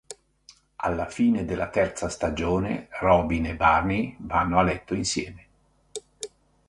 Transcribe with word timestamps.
Alla 0.77 1.05
fine 1.09 1.45
della 1.45 1.69
terza 1.69 2.09
stagione, 2.09 2.87
Robin 3.01 3.45
e 3.45 3.55
Barney 3.55 4.17
vanno 4.21 4.57
a 4.57 4.63
letto 4.63 4.95
insieme. 4.95 5.45